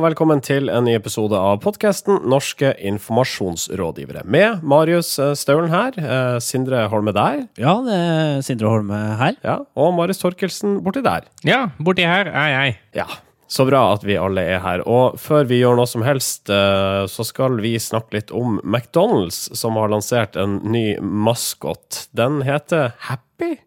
[0.00, 4.22] Og velkommen til en ny episode av podkasten Norske informasjonsrådgivere.
[4.24, 9.36] Med Marius eh, Staulen her, eh, Sindre Holme der, Ja, det er Sindre Holme her.
[9.44, 11.26] ja, og Marius Torkelsen borti der.
[11.44, 12.78] Ja, borti her er jeg.
[12.96, 13.04] Ja,
[13.44, 14.80] så bra at vi alle er her.
[14.88, 19.50] Og før vi gjør noe som helst, eh, så skal vi snakke litt om McDonald's,
[19.54, 22.06] som har lansert en ny maskot.
[22.16, 23.58] Den heter Happy,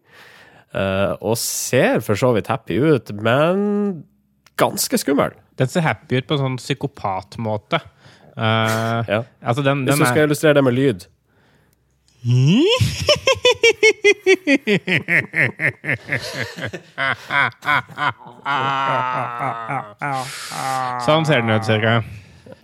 [0.74, 4.04] eh, og ser for så vidt happy ut, men
[4.58, 5.38] ganske skummel.
[5.60, 7.82] Den ser happy ut på en sånn psykopatmåte.
[8.34, 9.20] Uh, Ja.
[9.46, 11.04] altså den, Hvis du skal er illustrere det med lyd.
[21.04, 21.98] Sånn ser den ut, cirka.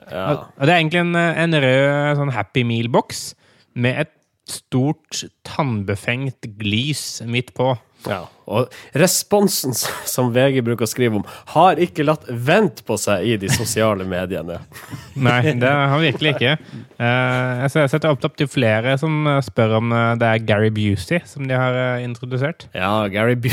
[0.10, 0.30] Ja.
[0.58, 3.34] Det er egentlig en, en rød sånn Happy Meal-boks
[3.80, 4.14] med et
[4.50, 7.76] stort, tannbefengt glis midt på.
[8.08, 8.20] Ja,
[8.50, 13.36] og responsen som VG bruker å skrive om, har ikke latt vente på seg i
[13.42, 14.62] de sosiale mediene.
[15.28, 16.56] Nei, det har han virkelig ikke.
[17.00, 21.20] Eh, jeg setter opp til flere som eh, spør om eh, det er Gary Busey
[21.28, 22.70] som de har introdusert.
[22.78, 23.52] Ja, Gary Bu...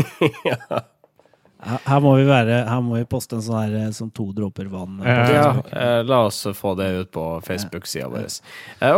[0.50, 0.82] ja.
[1.62, 4.96] Her må vi, være, her må vi poste en sånn her som to dråper vann.
[5.06, 5.52] Ja.
[5.70, 8.26] ja la oss få det ut på Facebook-sida vår.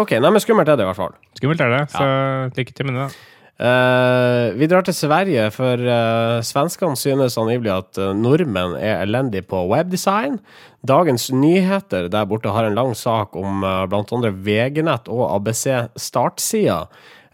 [0.00, 1.12] Ok, nei, men skummelt er det i hvert fall.
[1.36, 2.08] Skummelt er det, så
[2.56, 3.10] lykke til med det.
[3.10, 3.33] da.
[3.54, 9.46] Eh, vi drar til Sverige, for uh, svenskene synes angivelig at eh, nordmenn er elendige
[9.46, 10.40] på webdesign.
[10.82, 14.32] Dagens Nyheter der borte har en lang sak om uh, bl.a.
[14.34, 16.80] VG-nett og ABC Startsida,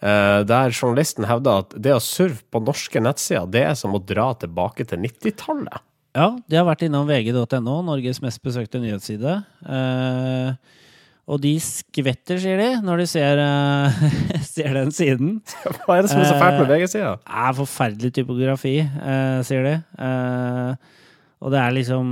[0.05, 4.03] eh, der journalisten hevder at det å surfe på norske nettsider, det er som å
[4.05, 5.87] dra tilbake til 90-tallet.
[6.19, 9.41] Ja, de har vært innom vg.no, Norges mest besøkte nyhetsside.
[9.63, 10.77] Eh,
[11.31, 14.01] og de skvetter, sier de, når de ser, uh,
[14.55, 15.37] ser den siden.
[15.85, 17.15] Hva er det som er så fælt med VG-sida?
[17.21, 19.77] Det er forferdelig typografi, uh, sier de.
[20.01, 20.99] Uh,
[21.41, 22.09] og det er liksom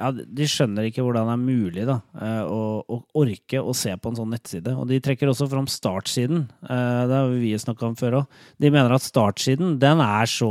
[0.00, 3.92] ja, De skjønner ikke hvordan det er mulig da, eh, å, å orke å se
[3.96, 4.72] på en sånn nettside.
[4.78, 6.46] Og de trekker også fram startsiden.
[6.64, 8.38] Eh, det har vi snakka om før òg.
[8.62, 10.50] De mener at startsiden den er så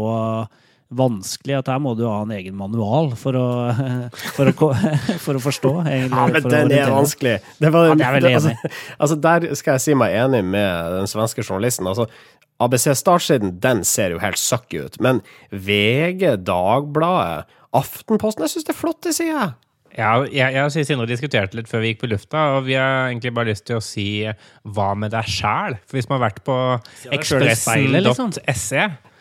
[0.89, 3.45] vanskelig at her må du ha en egen manual for å,
[4.38, 4.72] for å,
[5.25, 5.73] for å forstå.
[5.85, 7.38] Egentlig, Ja, men for å den er vanskelig.
[7.61, 8.81] Det var, Ja, det er veldig altså, enig.
[8.97, 11.89] altså, der skal jeg si meg enig med den svenske journalisten.
[11.89, 12.09] Altså,
[12.59, 14.99] ABC Startsiden, den ser jo helt sucky ut.
[15.03, 15.22] Men
[15.53, 19.51] VG, Dagbladet, Aftenposten Jeg syns det er flotte sider.
[19.97, 23.07] Ja, jeg, jeg og Sindre diskuterte litt før vi gikk på lufta, og vi har
[23.09, 24.07] egentlig bare lyst til å si
[24.69, 25.78] hva med deg sjæl?
[25.89, 26.57] For hvis man har vært på
[28.05, 28.33] liksom.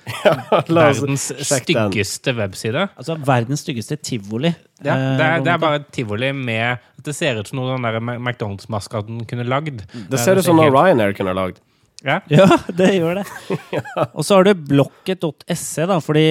[0.58, 1.44] oss verdens den.
[1.46, 4.50] styggeste webside Altså verdens styggeste tivoli.
[4.82, 7.60] ja, eh, det, er, det er bare et tivoli med at det ser ut som
[7.60, 9.84] noe den der Ma- McDonald's-maskaten kunne lagd.
[10.10, 11.60] Det ser ut som noe Ryanair kunne lagd.
[12.06, 12.20] Ja.
[12.30, 12.44] Ja,
[12.78, 13.24] det gjør det.
[14.16, 16.26] Og så har du blokket.se, da, fordi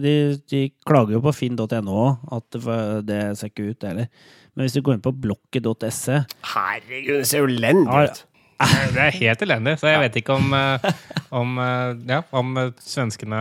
[0.00, 0.14] de,
[0.48, 2.76] de klager jo på finn.no at det,
[3.08, 4.08] det ser ikke ut, det heller.
[4.56, 6.22] Men hvis du går inn på blokket.se
[6.54, 8.22] Herregud, det ser jo elendig Ja, ut.
[8.94, 10.90] Det er helt elendig, så jeg vet ikke om, eh,
[11.36, 13.40] om, eh, ja, om eh, svenskene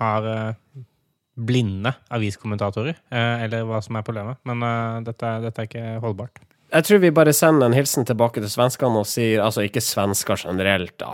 [0.00, 0.28] har
[1.34, 4.38] blinde aviskommentatorer, eller hva som er problemet.
[4.46, 4.60] Men
[5.02, 6.38] dette, dette er ikke holdbart.
[6.70, 10.38] Jeg tror vi bare sender en hilsen tilbake til svenskene og sier Altså, ikke svensker
[10.46, 11.10] generelt, da,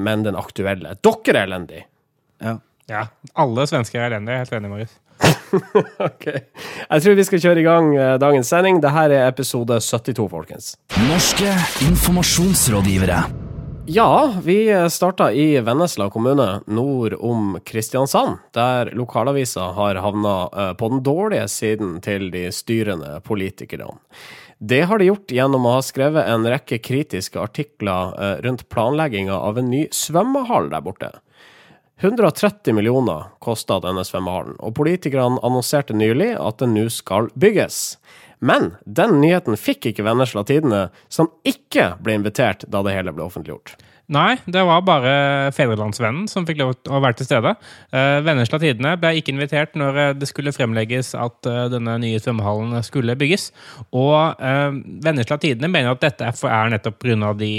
[0.00, 0.96] men den aktuelle.
[1.04, 1.84] Dere er elendige!
[2.40, 2.56] Ja.
[2.90, 3.04] Ja,
[3.38, 4.40] alle svensker er elendige.
[4.40, 4.96] Helt enig, Marius.
[6.08, 6.26] Ok.
[6.26, 8.80] Jeg tror vi skal kjøre i gang eh, dagens sending.
[8.82, 10.74] Dette er episode 72, folkens.
[11.08, 11.54] Norske
[11.88, 13.22] informasjonsrådgivere.
[13.86, 20.88] Ja, vi starta i Vennesla kommune nord om Kristiansand, der lokalavisa har havna eh, på
[20.88, 23.98] den dårlige siden til de styrende politikerne.
[24.62, 29.34] Det har de gjort gjennom å ha skrevet en rekke kritiske artikler eh, rundt planlegginga
[29.34, 31.10] av en ny svømmehall der borte.
[32.02, 37.96] 130 millioner kosta denne svømmehallen, og politikerne annonserte nylig at den nå skal bygges.
[38.42, 43.28] Men den nyheten fikk ikke Vennesla Tidende, som ikke ble invitert da det hele ble
[43.28, 43.76] offentliggjort.
[44.12, 45.12] Nei, det var bare
[45.56, 47.54] Fedrelandsvennen som fikk lov til å være til stede.
[47.96, 52.20] Eh, Vennesla Tidende ble ikke invitert når eh, det skulle fremlegges at eh, denne nye
[52.20, 53.48] svømmehallen skulle bygges.
[53.96, 54.36] Og
[55.04, 57.32] Vennesla Tidende mener at dette er, nettopp pga.
[57.38, 57.52] de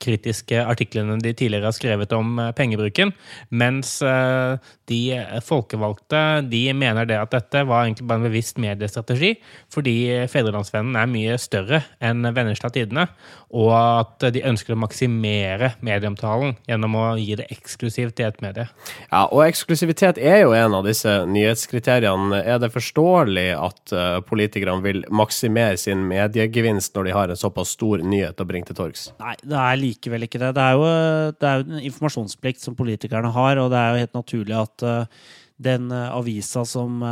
[0.00, 3.12] kritiske artiklene de tidligere har skrevet om pengebruken.
[3.50, 5.00] Mens de
[5.46, 9.34] folkevalgte de mener det at dette var egentlig bare en bevisst mediestrategi,
[9.72, 9.96] fordi
[10.30, 13.08] Fedrelandsvennen er mye større enn Vennesla Tidende,
[13.50, 18.40] og at de ønsker å maksimere regulere medieomtalen gjennom å gi det eksklusivt i et
[18.42, 18.66] medie.
[19.10, 22.42] Ja, og eksklusivitet er jo en av disse nyhetskriteriene.
[22.44, 27.74] Er det forståelig at uh, politikerne vil maksimere sin mediegevinst når de har en såpass
[27.76, 29.10] stor nyhet å bringe til torgs?
[29.20, 30.54] Nei, det er likevel ikke det.
[30.56, 30.88] Det er jo,
[31.36, 34.86] det er jo en informasjonsplikt som politikerne har, og det er jo helt naturlig at
[34.86, 35.28] uh,
[35.60, 37.02] den uh, avisa som,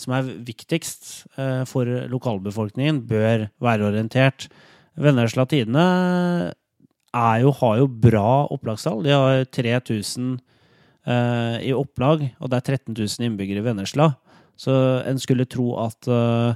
[0.00, 1.10] som, er viktigst
[1.68, 4.48] for lokalbefolkningen, bør være orientert.
[4.98, 5.84] Vennesla Tidende
[7.14, 9.02] jo, har jo bra opplagstall.
[9.04, 10.38] De har 3000
[11.08, 14.12] uh, i opplag, og det er 13 000 innbyggere i Vennesla.
[14.58, 14.74] Så
[15.06, 16.54] en skulle tro at uh,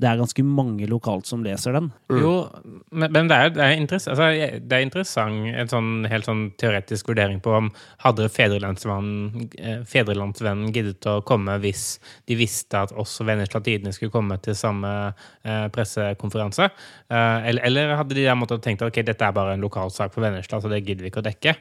[0.00, 1.90] det er ganske mange lokalt som leser den.
[2.10, 2.18] Mm.
[2.22, 2.32] Jo,
[2.90, 7.10] men, men det, er, det, er altså, det, er, interessant en sånn helt sånn teoretisk
[7.12, 7.70] vurdering på om
[8.04, 11.84] hadde Fedrelandsvennen, eh, Fedrelandsvennen giddet å komme hvis
[12.30, 14.92] de visste at også Vennesla Tidende skulle komme til samme
[15.44, 16.70] eh, pressekonferanse?
[17.12, 20.14] Eh, eller, eller, hadde de der måttet tenkt at okay, dette er bare en lokalsak
[20.14, 21.56] for Vennesla, så det gidder vi ikke å dekke?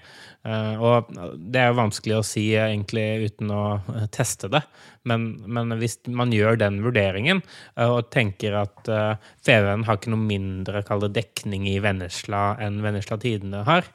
[0.47, 4.63] Eh, og det er jo vanskelig å si egentlig uten å eh, teste det.
[5.09, 7.39] Men, men, hvis man gjør den vurderingen
[7.81, 10.81] og tenker at uh, FVN har ikke noe mindre
[11.11, 13.87] dekning i Vennesla enn Vennesla Tidende har,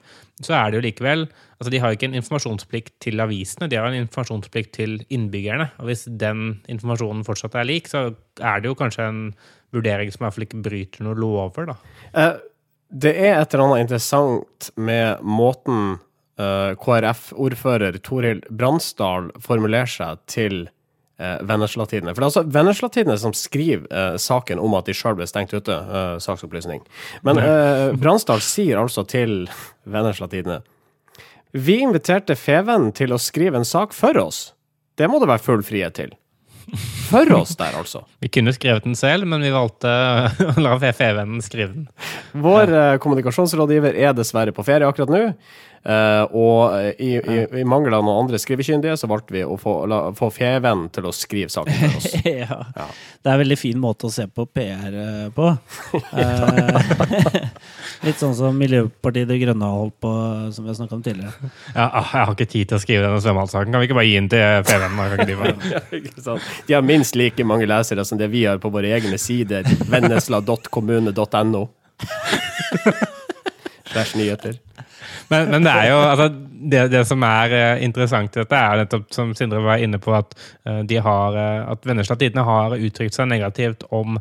[0.44, 1.26] så er det jo likevel
[1.56, 5.70] altså De har ikke en informasjonsplikt til avisene, de har en informasjonsplikt til innbyggerne.
[5.80, 8.10] Og hvis den informasjonen fortsatt er lik, så
[8.44, 9.22] er det jo kanskje en
[9.72, 11.78] vurdering som i hvert fall ikke bryter noen lover, da.
[12.12, 12.36] Uh,
[12.92, 15.96] det er et eller annet interessant med måten
[16.36, 20.66] KrF-ordfører Torhild Bransdal formulerer seg til
[21.18, 22.14] eh, Venneslatidene.
[22.14, 25.54] For det er altså Venneslatidene som skriver eh, saken om at de sjøl ble stengt
[25.54, 25.72] ute.
[25.72, 26.84] Eh, saksopplysning.
[27.26, 29.46] Men eh, Bransdal sier altså til
[29.86, 30.60] Venneslatidene
[31.56, 34.50] Vi inviterte Feven til å skrive en sak for oss.
[34.96, 36.14] Det må det være full frihet til.
[37.06, 38.02] For oss der, altså.
[38.22, 39.90] Vi kunne skrevet den selv, men vi valgte
[40.50, 41.86] å la Fevennen skrive den.
[42.42, 45.22] Vår eh, kommunikasjonsrådgiver er dessverre på ferie akkurat nå.
[45.86, 49.74] Uh, og i, i, i mangel av noen andre skrivekyndige, så valgte vi å få,
[49.86, 52.16] la, få Feven til å skrive saken for oss.
[52.26, 52.58] ja.
[52.74, 52.86] ja.
[53.22, 55.46] Det er en veldig fin måte å se på PR eh, på.
[56.18, 57.38] uh,
[58.06, 60.12] litt sånn som Miljøpartiet De Grønne har holdt på,
[60.56, 61.52] som vi har snakka om tidligere.
[61.70, 63.70] Ja, ah, jeg har ikke tid til å skrive denne svømmehalssaken.
[63.70, 64.94] Kan vi ikke bare gi den til Feven?
[66.26, 66.36] de,
[66.66, 69.70] de har minst like mange lesere som det vi har på våre egne sider.
[69.86, 71.66] Vennesla.kommune.no.
[73.86, 74.58] Slash nyheter.
[75.30, 78.82] Men, men, det er jo altså, det, det, som er uh, interessant i dette, er
[78.82, 80.36] nettopp som Sindre var inne på, at
[80.68, 84.18] uh, de har, uh, at Vennesla Tidende har uttrykt seg negativt om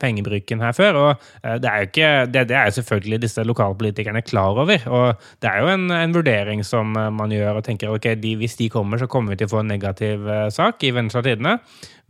[0.00, 0.96] pengebruken her før.
[0.98, 1.28] og
[1.62, 4.82] Det er jo ikke, det, det, er selvfølgelig disse lokalpolitikerne klar over.
[4.88, 8.58] og Det er jo en, en vurdering som man gjør og tenker ok, de, hvis
[8.60, 11.58] de kommer, så kommer vi til å få en negativ sak i Vennesla Tidende.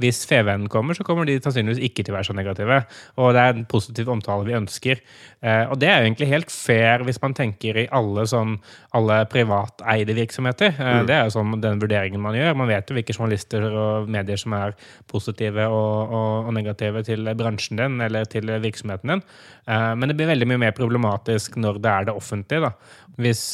[0.01, 2.79] Hvis Fevennen kommer, så kommer de sannsynligvis ikke til å være så negative.
[3.21, 5.03] Og det er en positiv omtale vi ønsker.
[5.41, 8.57] Eh, og det er jo egentlig helt fair hvis man tenker i alle, sånn,
[8.97, 10.75] alle privateide virksomheter.
[10.75, 11.09] Eh, mm.
[11.11, 12.59] Det er jo sånn den vurderingen man gjør.
[12.61, 14.77] Man vet jo hvilke journalister og medier som er
[15.11, 19.25] positive og, og, og negative til bransjen din eller til virksomheten din.
[19.67, 22.71] Eh, men det blir veldig mye mer problematisk når det er det offentlige.
[22.71, 22.77] da.
[23.21, 23.51] Hvis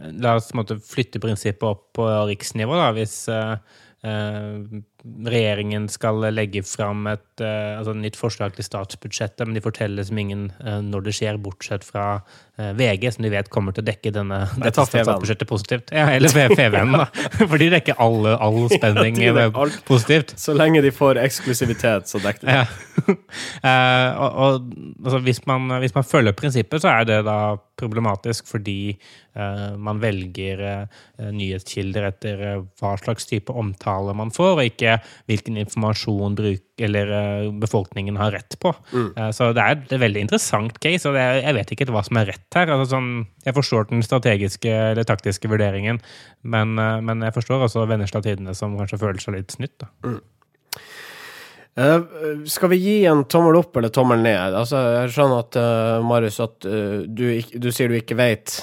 [0.00, 2.76] La oss måtte, flytte prinsippet opp på riksnivå.
[2.78, 3.56] da, Hvis uh,
[5.04, 10.18] regjeringen skal legge fram et uh, altså nytt forslag til statsbudsjettet, men de forteller som
[10.20, 13.88] ingen uh, når det skjer, bortsett fra uh, VG, som de vet kommer til å
[13.88, 15.94] dekke denne, dette statsbudsjettet positivt.
[15.96, 17.08] Ja, eller FVN, da.
[17.40, 20.36] For de dekker all, all spenning ja, alt, positivt.
[20.40, 22.60] Så lenge de får eksklusivitet, så dekker de.
[22.60, 22.68] Ja.
[24.20, 24.70] og, og
[25.04, 27.40] altså, hvis, man, hvis man følger prinsippet, så er det da
[27.80, 28.80] problematisk fordi
[29.80, 30.62] man velger
[31.18, 32.42] nyhetskilder etter
[32.80, 34.98] hva slags type omtale man får, og ikke
[35.30, 37.12] hvilken informasjon bruk, eller
[37.60, 38.72] befolkningen har rett på.
[38.94, 39.10] Mm.
[39.36, 42.30] Så det er et veldig interessant case, og er, jeg vet ikke hva som er
[42.32, 42.72] rett her.
[42.72, 43.10] Altså, sånn,
[43.44, 46.00] jeg forstår den strategiske eller taktiske vurderingen,
[46.42, 49.76] men, men jeg forstår også Vennesla Tidende som kanskje føler seg litt snytt.
[49.82, 49.90] da.
[50.06, 50.20] Mm.
[51.78, 52.02] Uh,
[52.50, 54.56] skal vi gi en tommel opp eller tommel ned?
[54.58, 58.56] Altså, jeg skjønner at uh, Marius, at uh, du, du, sier du ikke vet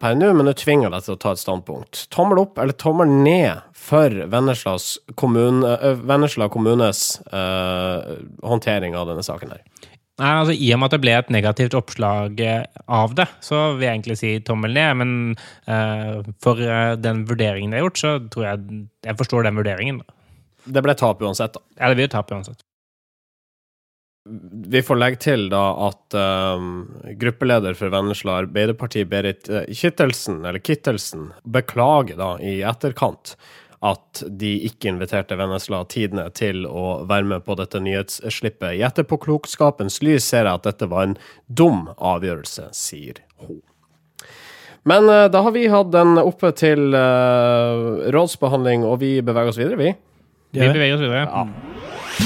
[0.00, 2.04] per nå, men du tvinger deg til å ta et standpunkt.
[2.14, 4.76] Tommel opp eller tommel ned for Vennesla
[5.18, 7.02] kommunes
[7.34, 9.62] håndtering av denne saken her?
[10.22, 12.38] Nei, altså I og med at det ble et negativt oppslag
[12.86, 15.00] av det, så vil jeg egentlig si tommel ned.
[15.02, 16.60] Men for
[17.02, 20.04] den vurderingen det har gjort, så tror jeg jeg forstår den vurderingen.
[20.04, 20.23] da.
[20.64, 21.64] Det ble tap uansett, da.
[21.78, 22.64] Ja, det blir tap uansett.
[24.64, 26.86] Vi får legge til da at um,
[27.20, 33.34] gruppeleder for Vennesla Arbeiderparti, Berit uh, Kittelsen, eller Kittelsen, beklager da i etterkant
[33.84, 38.78] at de ikke inviterte Vennesla Tidene til å være med på dette nyhetsslippet.
[38.78, 41.18] I etterpåklokskapens lys ser jeg at dette var en
[41.52, 43.60] dum avgjørelse, sier hun.
[44.88, 49.60] Men eh, da har vi hatt den oppe til uh, rådsbehandling, og vi beveger oss
[49.60, 49.92] videre, vi.
[50.54, 51.46] Vi beveger oss videre.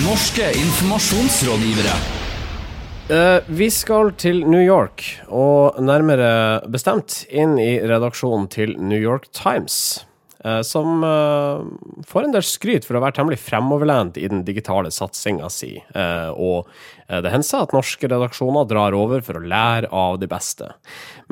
[0.04, 1.94] Norske informasjonsrådgivere.
[3.08, 5.00] Uh, vi skal til New York,
[5.32, 10.04] og nærmere bestemt inn i redaksjonen til New York Times.
[10.44, 14.92] Eh, som eh, får en del skryt for å være temmelig fremoverlent i den digitale
[14.94, 15.76] satsinga si.
[15.78, 16.68] Eh, og
[17.08, 20.66] det hender at norske redaksjoner drar over for å lære av de beste.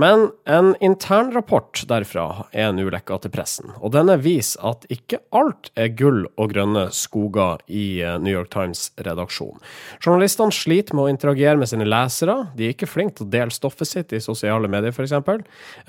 [0.01, 5.69] Men en internrapport derfra er nå lekka til pressen, og denne viser at ikke alt
[5.77, 9.61] er gull og grønne skoger i New York Times-redaksjon.
[10.01, 13.53] Journalistene sliter med å interagere med sine lesere, de er ikke flinke til å dele
[13.53, 15.13] stoffet sitt i sosiale medier f.eks.,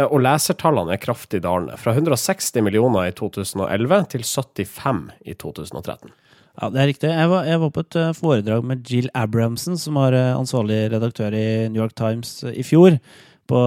[0.04, 6.14] og lesertallene er kraftig dalende, fra 160 millioner i 2011 til 75 i 2013.
[6.58, 7.10] Ja, det er riktig.
[7.14, 10.88] Jeg var, jeg var på et eh, foredrag med Jill Abramson, som var eh, ansvarlig
[10.90, 12.98] redaktør i New York Times eh, i fjor,
[13.48, 13.60] på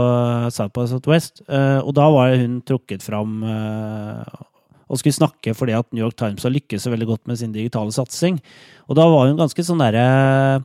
[0.53, 1.41] South by Southwest.
[1.49, 6.53] Og da var hun trukket fram og skulle snakke fordi at New York Times har
[6.53, 8.37] lykkes så veldig godt med sin digitale satsing.
[8.93, 10.61] Og da var hun ganske sånn derre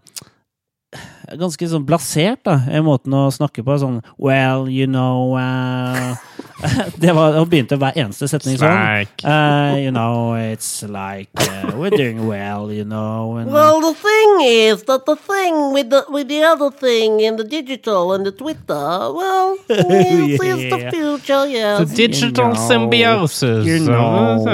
[1.40, 3.78] Ganske sånn blasert, da, i måten å snakke på.
[3.82, 6.14] Sånn Well, you know uh,
[7.02, 9.08] Det var, Hun begynte hver eneste setning sånn.
[9.26, 13.38] Uh, you know, it's like uh, we're doing well, you know.
[13.42, 17.36] And, Well, the thing is that the thing with the with the other thing in
[17.38, 21.46] the digital and the Twitter, well, yes, is the future, future,
[21.82, 22.68] The digital digital know.
[22.70, 23.66] symbiosis.
[23.66, 24.46] You know.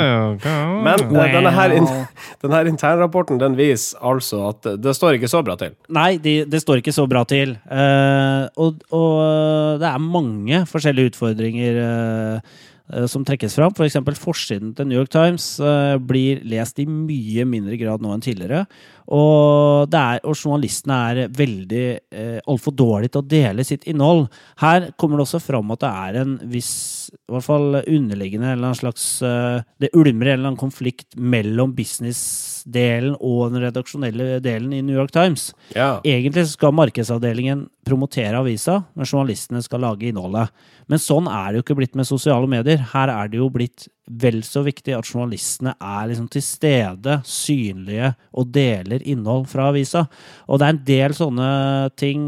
[0.41, 1.31] Men well.
[1.35, 1.69] denne, her,
[2.41, 5.75] denne her internrapporten den viser altså at det- det står ikke så bra til.
[5.93, 7.57] Nei, de, det står ikke så bra til.
[7.67, 12.51] Uh, og, og det er mange forskjellige utfordringer eh,
[12.93, 13.73] eh, som trekkes fram.
[13.75, 13.99] F.eks.
[14.01, 18.25] For forsiden til New York Times eh, blir lest i mye mindre grad nå enn
[18.25, 18.65] tidligere.
[19.07, 24.27] Og, det er, og journalistene er veldig eh, altfor dårlige til å dele sitt innhold.
[24.61, 26.73] Her kommer det også fram at det er en viss
[27.11, 31.73] i hvert fall underliggende eller en slags eh, Det ulmer en eller annen konflikt mellom
[31.75, 35.49] businessdelen og den redaksjonelle delen i New York Times.
[35.75, 35.97] Ja.
[36.07, 40.53] Egentlig skal markedsavdelingen promotere avisa, men journalistene skal lage innholdet.
[40.91, 42.83] Men sånn er det jo ikke blitt med sosiale medier.
[42.93, 48.13] Her er det jo blitt vel så viktig at journalistene er liksom til stede, synlige
[48.33, 50.05] og deler innhold fra avisa.
[50.47, 51.51] Og det er en del sånne
[51.99, 52.25] ting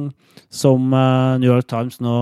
[0.54, 2.18] som eh, New York Times nå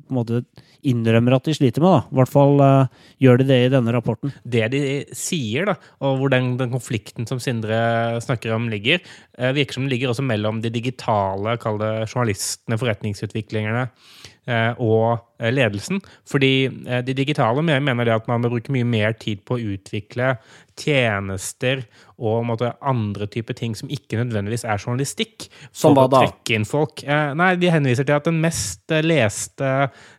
[0.00, 0.42] på en måte
[0.86, 1.92] innrømmer at de sliter med.
[1.92, 2.00] da.
[2.08, 4.32] I hvert fall uh, gjør de det i denne rapporten.
[4.48, 4.82] det de
[5.16, 9.02] sier, da, og hvor den, den konflikten som Sindre snakker om, ligger,
[9.38, 13.90] uh, virker som den ligger også mellom de digitale, journalistene, forretningsutviklingerne,
[14.48, 16.02] uh, og ledelsen.
[16.28, 19.64] Fordi eh, de digitale mener det at man må bruke mye mer tid på å
[19.74, 20.34] utvikle
[20.80, 21.84] tjenester
[22.20, 25.46] og måte, andre typer ting som ikke nødvendigvis er journalistikk.
[25.72, 26.20] Som hva da?
[26.26, 27.00] trekke inn folk.
[27.06, 29.70] Eh, nei, de henviser til at den mest eh, leste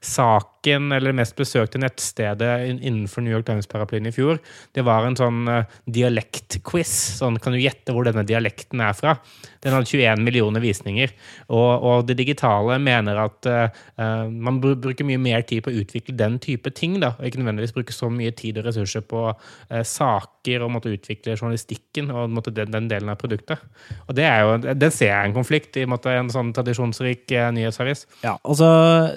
[0.01, 4.41] saken, eller mest besøkte nettstedet innenfor New York Times-paraplyen i fjor,
[4.73, 6.95] det var en sånn eh, dialektquiz.
[7.21, 9.19] Sånn, kan du gjette hvor denne dialekten er fra?
[9.61, 11.13] Den hadde 21 millioner visninger.
[11.53, 15.81] Og, og det digitale mener at eh, eh, man bruker mye mer tid på å
[15.81, 19.25] utvikle den type ting, da, og ikke nødvendigvis bruke så mye tid og ressurser på
[19.31, 23.61] eh, saker og måtte utvikle journalistikken og måtte den, den delen av produktet.
[24.07, 27.51] Og det er jo, Den ser jeg en konflikt i en en sånn tradisjonsrik eh,
[27.55, 28.05] nyhetsavis.
[28.23, 28.69] Ja, altså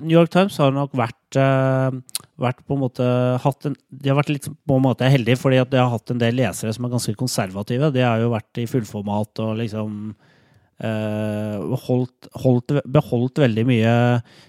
[0.03, 3.09] New York Times har nok vært, eh, vært på en måte
[3.45, 6.11] hatt en, De har vært litt på en måte heldige fordi at de har hatt
[6.11, 7.93] en del lesere som er ganske konservative.
[7.95, 10.15] De har jo vært i fullformat og liksom
[10.83, 13.93] holdt, holdt, beholdt veldig mye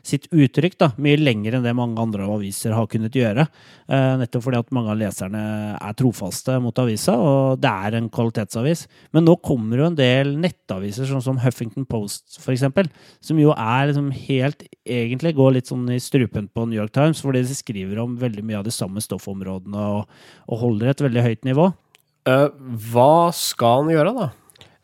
[0.05, 0.77] sitt uttrykk.
[0.81, 3.45] da, Mye lenger enn det mange andre aviser har kunnet gjøre.
[3.85, 5.43] Eh, nettopp fordi at mange av leserne
[5.77, 8.87] er trofaste mot avisa, og det er en kvalitetsavis.
[9.13, 12.65] Men nå kommer jo en del nettaviser, sånn som Huffington Post f.eks.,
[13.21, 17.21] som jo er liksom helt egentlig går litt sånn i strupen på New York Times,
[17.21, 20.09] fordi de skriver om veldig mye av de samme stoffområdene og,
[20.49, 21.69] og holder et veldig høyt nivå.
[22.25, 22.47] Eh,
[22.89, 24.31] hva skal han gjøre, da?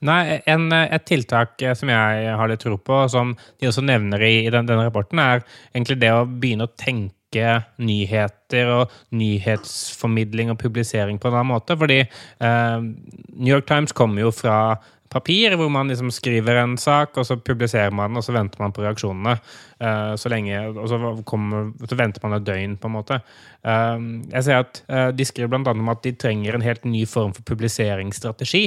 [0.08, 4.24] Nei, en, Et tiltak eh, som jeg har litt tro på, som de også nevner
[4.26, 5.44] i, i den, denne rapporten, er
[5.74, 11.78] egentlig det å begynne å tenke nyheter og nyhetsformidling og publisering på en annen måte.
[11.80, 14.80] Fordi eh, New York Times kommer jo fra
[15.12, 18.64] papir, hvor man liksom skriver en sak, og så publiserer man den, og så venter
[18.64, 19.38] man på reaksjonene.
[19.82, 23.22] Eh, så lenge, og så, kommer, så venter man et døgn, på en måte.
[23.62, 27.06] Eh, jeg ser at eh, De skriver annet om at de trenger en helt ny
[27.10, 28.64] form for publiseringsstrategi.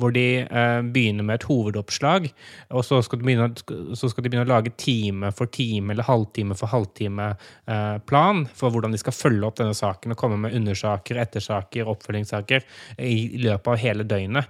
[0.00, 2.30] Hvor de eh, begynner med et hovedoppslag,
[2.72, 3.50] og så skal, de begynne,
[3.94, 9.02] skal de begynne å lage time for time eller halvtime for halvtime-plan for hvordan de
[9.02, 12.64] skal følge opp denne saken og komme med undersaker, ettersaker, oppfølgingssaker
[13.04, 14.48] i løpet av hele døgnet.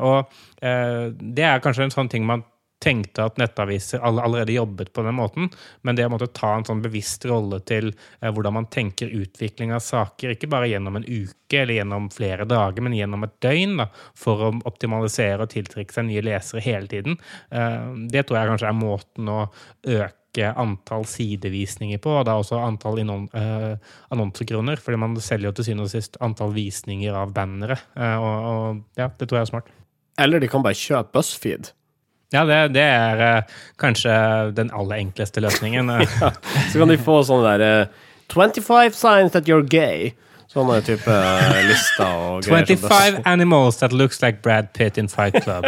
[0.00, 0.32] Og
[1.20, 2.42] det er kanskje en sånn ting man
[2.80, 5.50] tenkte at nettaviser allerede jobbet på den måten.
[5.82, 9.74] Men det å måtte ta en sånn bevisst rolle til eh, hvordan man tenker utvikling
[9.76, 13.76] av saker, ikke bare gjennom en uke eller gjennom flere dager, men gjennom et døgn,
[13.82, 17.18] da, for å optimalisere og tiltrekke seg nye lesere hele tiden,
[17.52, 19.40] eh, det tror jeg kanskje er måten å
[19.98, 23.74] øke antall sidevisninger på, og da også antall innon, eh,
[24.14, 28.48] annonsekroner, fordi man selger jo til syvende og sist antall visninger av bannere, eh, og,
[28.54, 29.76] og ja, det tror jeg er smart.
[30.20, 31.72] Eller de kan bare kjøpe BuzzFeed.
[32.30, 34.12] Ja, det, det er uh, kanskje
[34.54, 35.90] den aller enkleste løsningen.
[36.22, 36.30] ja,
[36.70, 40.12] Så kan de få sånne der uh, 25 signs that you're gay.
[40.50, 42.66] Sånne type uh, lister og greier.
[42.66, 45.66] 25 animals that looks like Brad Pitt in Fight Club.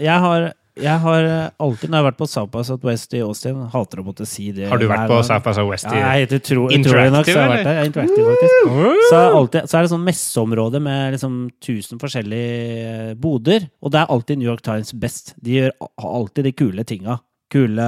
[0.00, 0.52] Jeg har,
[0.82, 1.26] jeg har
[1.60, 4.50] alltid, når jeg har vært på South by Southwest i Austin Hater å måtte si
[4.56, 4.68] det.
[4.70, 5.26] Har du vært på gang.
[5.28, 5.84] South by Southwest?
[5.88, 7.74] Ja, i- jeg heter tro, utrolig nok, så jeg har vært der.
[7.80, 9.08] Ja, Interactive, faktisk.
[9.10, 14.00] Så alltid, så er det sånn messeområde med liksom 1000 forskjellige eh, boder, og det
[14.00, 15.34] er alltid New York Times best.
[15.42, 17.20] De gjør alltid de kule tinga.
[17.50, 17.86] Kule,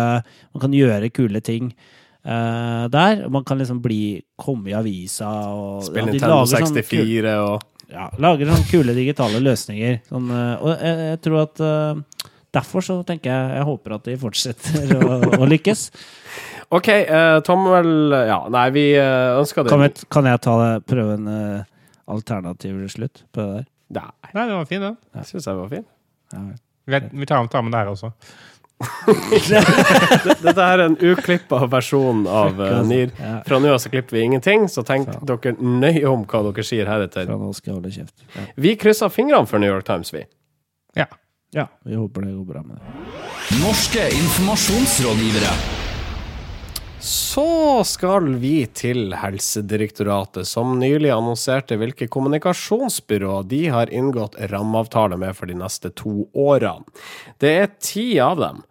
[0.54, 1.72] man kan gjøre kule ting
[2.24, 3.24] Uh, der.
[3.28, 7.32] Man kan liksom bli komme i avisa og Spille ja, Nintendo lager sånn kul- 64
[7.42, 9.96] og ja, lager sånne kule digitale løsninger.
[10.06, 14.08] Sånn, eh, og jeg, jeg tror at eh, Derfor så tenker jeg Jeg håper at
[14.08, 15.86] de fortsetter å, å lykkes.
[16.76, 16.88] OK,
[17.44, 21.18] Tom tommel Ja, nei, vi uh, ønsker det Kan, jeg, kan jeg ta det, prøve
[21.18, 21.64] en uh,
[22.12, 23.66] alternativ slutt på det der?
[23.92, 24.96] Nei, Nei, det var fin, den.
[25.18, 25.82] jeg syns jeg var fin.
[26.32, 26.46] Ja.
[26.88, 28.08] Vi, vi tar, tar med det her også.
[30.42, 33.12] Dette er en uklippa versjon av uh, NIR.
[33.46, 36.88] Fra nå av så klipper vi ingenting, så tenk dere nøye om hva dere sier
[36.88, 37.28] heretter.
[37.28, 38.24] Fra nå skal jeg holde kjeft.
[38.32, 38.46] Ja.
[38.66, 40.24] Vi krysser fingrene for New York Times, vi.
[40.98, 41.06] Ja.
[41.52, 42.82] Ja, vi håper det går bra med det.
[43.60, 45.54] Norske informasjonsrådgivere.
[47.02, 55.34] Så skal vi til Helsedirektoratet, som nylig annonserte hvilke kommunikasjonsbyrå de har inngått rammeavtale med
[55.36, 56.86] for de neste to årene.
[57.42, 58.62] Det er ti av dem.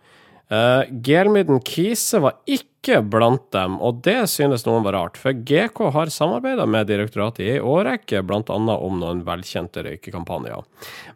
[0.51, 5.79] Uh, Gelmyden Kise var ikke blant dem, og det synes noen var rart, for GK
[5.95, 10.65] har samarbeidet med direktoratet i en årrekke, annet om noen velkjente røykekampanjer.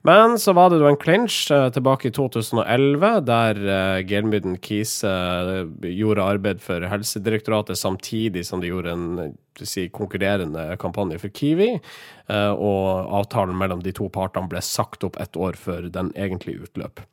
[0.08, 5.12] Men så var det da en clinch uh, tilbake i 2011, der uh, Gelmyden Kise
[5.84, 11.74] gjorde arbeid for Helsedirektoratet samtidig som de gjorde en si, konkurrerende kampanje for Kiwi,
[12.28, 17.04] og avtalen mellom de to partene ble sagt opp ett år før den egentlig utløp.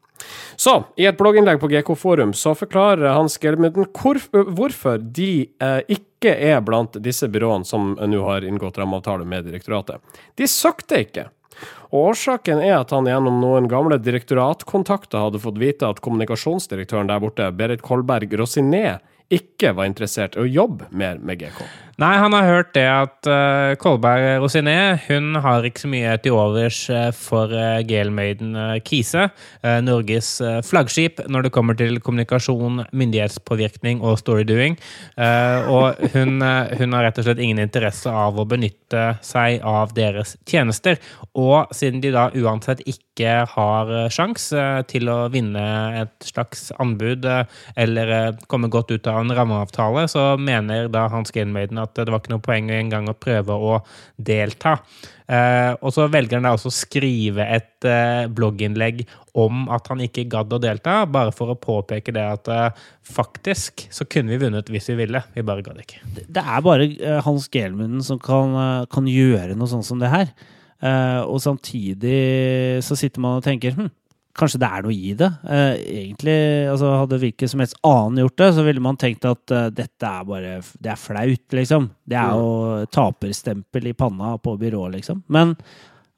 [0.56, 5.78] Så, i et blogginnlegg på GK Forum så forklarer Hans Gelmyden hvor, hvorfor de eh,
[5.90, 10.02] ikke er blant disse byråene som nå har inngått rammeavtale med direktoratet.
[10.38, 11.28] De søkte ikke.
[11.92, 17.20] Og Årsaken er at han gjennom noen gamle direktoratkontakter hadde fått vite at kommunikasjonsdirektøren der
[17.20, 19.00] borte, Berit Kolberg Rosiné,
[19.32, 21.60] ikke var interessert i å jobbe mer med GK.
[22.00, 26.36] Nei, han har hørt det at uh, Kolberg Rosiné hun har ikke så mye til
[26.38, 29.26] overs eh, for uh, Gelmaiden uh, Kise,
[29.60, 34.78] uh, Norges eh, flaggskip når det kommer til kommunikasjon, myndighetspåvirkning og storydoing.
[35.18, 39.60] Uh, og hun, eh, hun har rett og slett ingen interesse av å benytte seg
[39.60, 40.98] av deres tjenester.
[41.38, 45.62] Og siden de da uansett ikke har sjans eh, til å vinne
[46.02, 47.44] et slags anbud eh,
[47.80, 52.08] eller eh, komme godt ut av en rammeavtale, så mener da Hans Gelmaiden at det
[52.12, 53.80] var ikke noe poeng engang å prøve å
[54.18, 54.76] delta.
[55.32, 59.04] Eh, og så velger han da også å skrive et eh, blogginnlegg
[59.40, 62.82] om at han ikke gadd å delta, bare for å påpeke det at eh,
[63.16, 66.02] faktisk så kunne vi vunnet hvis vi ville, vi bare gadd ikke.
[66.18, 69.98] Det- Det er bare eh, Hans Gelmunden som kan, eh, kan gjøre noe sånt som
[70.02, 70.32] det her.
[70.82, 73.88] Eh, og samtidig så sitter man og tenker hm,
[74.38, 75.28] kanskje det er noe i det.
[75.44, 76.36] Eh, egentlig,
[76.72, 80.08] altså Hadde hvilken som helst annen gjort det, så ville man tenkt at uh, dette
[80.08, 81.90] er bare Det er flaut, liksom.
[82.08, 85.24] Det er jo taperstempel i panna på byrået, liksom.
[85.32, 85.56] Men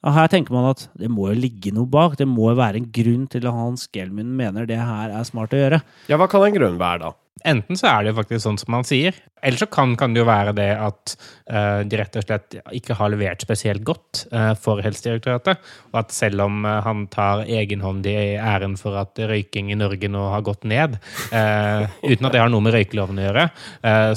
[0.05, 2.15] ja, her tenker man at det må jo ligge noe bak.
[2.19, 5.55] Det må jo være en grunn til at Hans Gelmund mener det her er smart
[5.55, 5.81] å gjøre.
[6.11, 7.13] Ja, hva kan en grunn være, da?
[7.43, 10.21] Enten så er det jo faktisk sånn som han sier, eller så kan, kan det
[10.21, 11.13] jo være det at
[11.51, 15.59] uh, de rett og slett ikke har levert spesielt godt uh, for Helsedirektoratet.
[15.91, 20.23] Og at selv om uh, han tar egenhåndig æren for at røyking i Norge nå
[20.31, 20.95] har gått ned,
[21.35, 23.43] uten at det har noe med røykeloven å gjøre,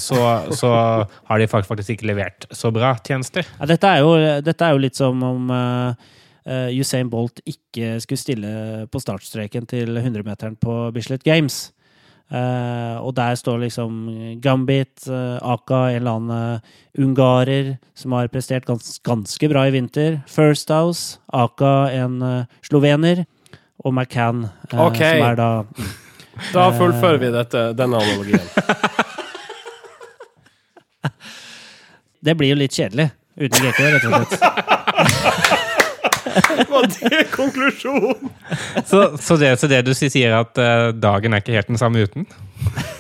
[0.01, 0.19] så,
[0.55, 0.71] så
[1.29, 3.47] har de fakt- faktisk ikke levert så bra tjenester.
[3.59, 5.51] Ja, dette, er jo, dette er jo litt som om
[6.79, 8.53] Usain Bolt ikke skulle stille
[8.93, 11.67] på startstreken til 100-meteren på Bislett Games.
[12.29, 13.95] Eh, og der står liksom
[14.45, 16.61] Gambit, uh, Aka, en eller annen eh,
[17.01, 20.21] ungarer som har prestert gans ganske bra i vinter.
[20.29, 23.25] First House, Aka, en uh, slovener.
[23.85, 24.97] Og McCann, eh, Ok.
[24.97, 25.65] som er da
[26.55, 28.49] Da fullfører vi dette, denne analogien.
[32.21, 34.33] Det blir jo litt kjedelig uten GK, rett og slett.
[36.73, 38.31] Var det konklusjonen?
[38.85, 42.07] Så, så, det, så det du sier, at uh, dagen er ikke helt den samme
[42.07, 42.29] uten?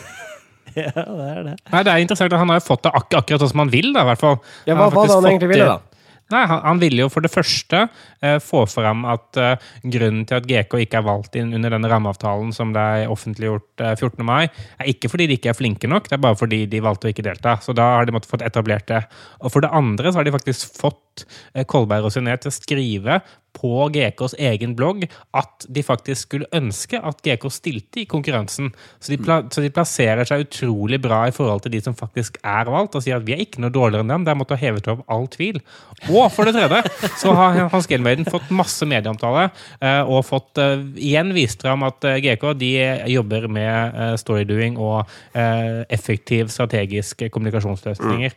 [0.78, 1.52] Ja, det er det.
[1.72, 2.30] Nei, det er interessant.
[2.30, 3.88] at Han har jo fått det ak akkurat sånn som han vil.
[3.96, 4.36] da, i hvert fall.
[4.68, 5.98] Ja, hva var det han egentlig ville, da?
[6.28, 7.86] Nei, han, han ville jo for det første
[8.20, 11.88] eh, få fram at eh, grunnen til at GK ikke er valgt inn under denne
[11.88, 14.20] rammeavtalen som ble offentliggjort eh, 14.
[14.28, 17.08] mai, er ikke fordi de ikke er flinke nok, det er bare fordi de valgte
[17.08, 17.56] å ikke delta.
[17.64, 19.00] Så da har de måttet fått etablert det.
[19.40, 22.58] Og for det andre så har de faktisk fått eh, Kolberg og Synet til å
[22.58, 23.20] skrive
[23.58, 25.04] på GKs egen blogg
[25.36, 28.70] at de faktisk skulle ønske at GK stilte i konkurransen.
[29.02, 32.38] Så de, pla så de plasserer seg utrolig bra i forhold til de som faktisk
[32.44, 34.26] er valgt, og sier at vi er ikke noe dårligere enn dem.
[34.26, 35.60] Det er måttet hevet over all tvil.
[36.08, 40.84] Og for det tredje så har Hans Gelmøyden fått masse medieomtale eh, og fått eh,
[41.10, 42.72] igjen vist fram at GK de
[43.10, 48.36] jobber med storydoing og effektiv strategisk kommunikasjonsløsninger.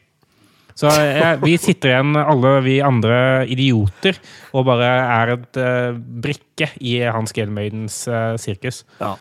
[0.78, 3.20] Så eh, vi sitter igjen, alle vi andre
[3.52, 4.20] idioter,
[4.56, 8.84] og bare er et eh, brikke i Hans Gelmøydens eh, sirkus.
[9.02, 9.16] Ja.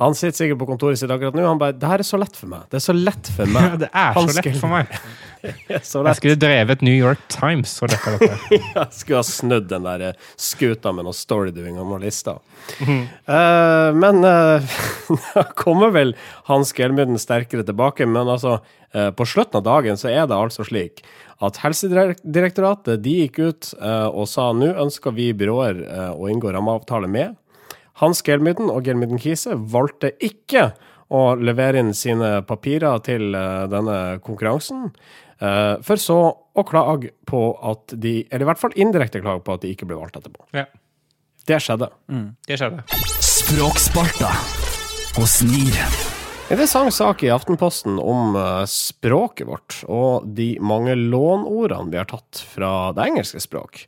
[0.00, 1.44] Han sitter sikkert på kontoret sitt akkurat nå.
[1.46, 2.64] Han bare 'Det her er så lett for meg'.
[2.70, 3.78] Det er så lett for meg.
[3.82, 4.86] Det er så lett for meg.
[5.82, 8.12] Så Jeg skulle drevet New York Times for dette.
[8.20, 8.60] dette.
[8.76, 12.38] Jeg skulle ha snudd den der eh, skuta med noe storydoing og noen lister.
[12.78, 13.00] Mhm.
[13.26, 14.62] Eh, men uh,
[15.34, 16.14] da kommer vel
[16.46, 18.06] Hans Gelmyden sterkere tilbake.
[18.06, 18.60] Men altså,
[18.94, 21.02] uh, på slutten av dagen så er det altså slik
[21.42, 26.52] at Helsedirektoratet de gikk ut eh, og sa nå ønsker vi byråer eh, å inngå
[26.54, 27.34] rammeavtale med.
[28.00, 30.70] Hans Gelmyden og Gelmyden Kise valgte ikke
[31.12, 34.88] å levere inn sine papirer til eh, denne konkurransen.
[35.40, 36.16] eh, for så
[36.56, 39.86] å klage på at de, eller i hvert fall indirekte klage på at de ikke
[39.90, 40.46] ble valgt etterpå.
[40.56, 40.64] Ja,
[41.46, 41.90] Det skjedde.
[42.46, 42.84] det skjedde.
[43.20, 44.30] Språksparta
[45.18, 46.01] hos NIR.
[46.52, 52.42] Interessant sak i Aftenposten om eh, språket vårt, og de mange lånordene vi har tatt
[52.44, 53.86] fra det engelske språk.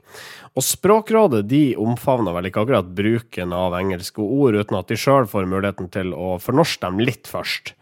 [0.56, 5.28] Og Språkrådet de omfavner vel ikke akkurat bruken av engelske ord, uten at de sjøl
[5.28, 7.74] får muligheten til å fornorske dem litt først.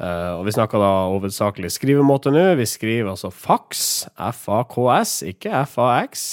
[0.00, 2.46] Eh, og Vi snakker da hovedsakelig skrivemåte nå.
[2.62, 3.84] Vi skriver altså fax,
[4.16, 6.24] F-A-K-S, ikke F-A-X.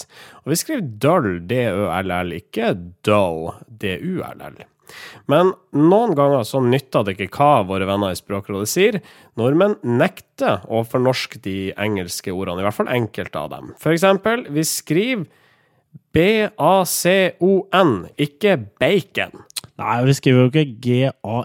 [0.46, 2.72] Og vi skriver dull, D-Ø-L-L, ikke
[3.04, 4.63] dull, D-U-L-L.
[5.32, 9.00] Men noen ganger så nytter det ikke hva våre venner i Språkrådet sier.
[9.39, 13.73] Nordmenn nekter å fornorske de engelske ordene, i hvert fall enkelte av dem.
[13.82, 15.28] For eksempel, vi skriver
[16.17, 19.43] B-A-C-O-N, ikke bacon.
[19.78, 21.41] Nei, vi skriver jo ikke G-A-I-D-B-O-K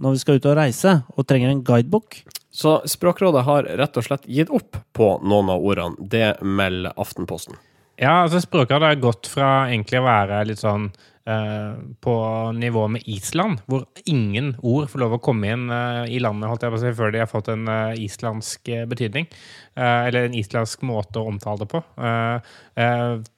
[0.00, 2.08] når vi skal ut og reise og trenger en guidebok.
[2.52, 5.96] Så Språkrådet har rett og slett gitt opp på noen av ordene.
[6.00, 7.56] Det melder Aftenposten.
[8.00, 10.88] Ja, altså Språket har gått fra egentlig å være litt sånn
[11.28, 12.14] eh, på
[12.56, 16.64] nivå med Island, hvor ingen ord får lov å komme inn eh, i landet holdt
[16.64, 19.28] jeg på å si, før de har fått en eh, islandsk eh, betydning.
[19.76, 21.82] Eh, eller en islandsk måte å omtale det på.
[22.00, 22.54] eh,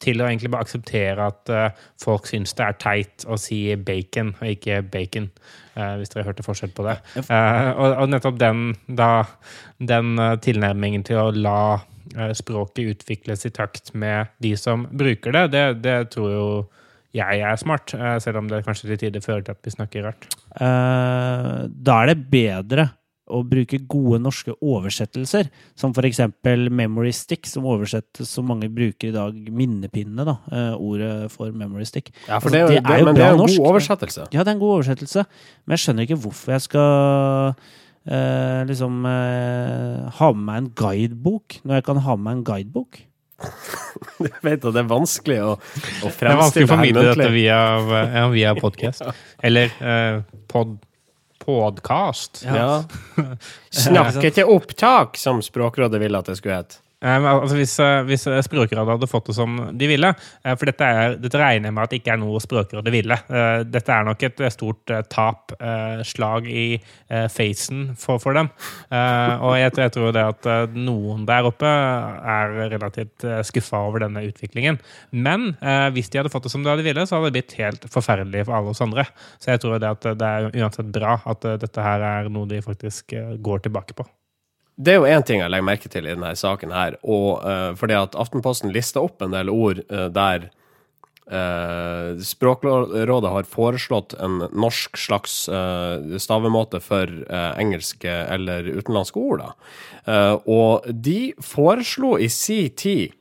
[0.04, 1.50] til å egentlig bare akseptere at
[1.98, 5.32] folk syns det er teit å si bacon og ikke bacon.
[5.74, 6.94] hvis dere hørte forskjell på det.
[7.18, 9.24] Og, og nettopp den, da,
[9.82, 11.58] den tilnærmingen til å la
[12.36, 16.48] språket utvikles i takt med de som bruker det, det, det tror jo
[17.14, 20.06] jeg er smart, eh, selv om det kanskje til tider fører til at vi snakker
[20.08, 20.26] rart.
[20.58, 22.88] Eh, da er det bedre
[23.24, 25.48] å bruke gode norske oversettelser,
[25.78, 31.30] som eksempel memory stick, som oversettes som mange bruker i dag, minnepinne, da, eh, ordet
[31.32, 32.10] for memory stick.
[32.28, 33.42] Ja, for Altså, det er jo, det er det, jo men det er jo en
[33.46, 34.28] norsk, god oversettelse.
[34.32, 35.24] Ja, det er en god oversettelse,
[35.64, 37.54] men jeg skjønner ikke hvorfor jeg skal
[38.06, 42.46] eh, liksom eh, ha med meg en guidebok, når jeg kan ha med meg en
[42.52, 43.02] guidebok.
[44.24, 47.30] Jeg vet at det er vanskelig å, å Det er vanskelig fremstille å formidle dette
[47.34, 47.58] via,
[48.14, 49.02] ja, via podcast.
[49.46, 50.76] Eller eh, pod,
[51.42, 52.44] podcast.
[52.46, 52.84] Ja.
[53.84, 56.80] Snakke til opptak, som Språkrådet ville at det skulle hete.
[57.04, 60.10] Eh, altså hvis, eh, hvis eh, Språkrådet hadde fått det som de ville
[60.56, 63.16] For dette, er, dette regner jeg med at det ikke er noe Språkrådet ville.
[63.68, 65.52] Dette er nok et stort tap,
[66.06, 66.64] slag i
[67.32, 68.48] facen for, for dem.
[68.90, 74.80] Og jeg, jeg tror det at noen der oppe er relativt skuffa over denne utviklingen.
[75.10, 75.52] Men
[75.96, 78.46] hvis de hadde fått det som de hadde ville, så hadde det blitt helt forferdelig
[78.48, 79.06] for alle oss andre.
[79.38, 82.62] Så jeg tror det at det er uansett bra at dette her er noe de
[82.64, 84.06] faktisk går tilbake på.
[84.74, 87.72] Det er jo én ting jeg legger merke til i denne saken her, og uh,
[87.78, 90.48] fordi at Aftenposten lista opp en del ord uh, der
[91.30, 95.44] uh, Språkrådet har foreslått en norsk slags
[96.20, 97.10] stavemåte for
[97.60, 99.46] engelske eller utenlandske ord.
[100.50, 103.14] Og de foreslo i si tid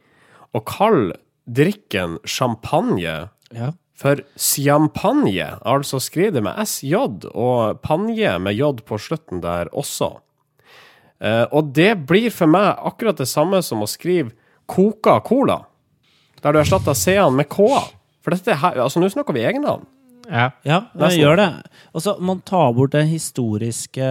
[0.54, 3.72] å kalle drikken champagne Ja.
[3.96, 6.96] for champagne, altså skriv det med SJ,
[7.34, 10.18] og panje med J på slutten der også.
[11.24, 14.34] Eh, og det blir for meg akkurat det samme som å skrive
[14.68, 15.64] Coca-Cola.
[16.44, 17.94] der du erstatter C-ene med K-er.
[18.24, 19.86] For dette her, altså nå snakker vi egennavn.
[20.28, 20.52] Ja.
[20.64, 21.50] Ja, Det jeg gjør det.
[21.94, 24.04] Og så man tar bort den historiske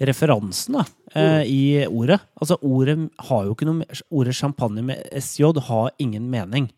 [0.00, 2.20] referansen da, eh, i ordet.
[2.40, 6.70] Altså, ordet har jo ikke noe Ordet champagne med SJ har ingen mening.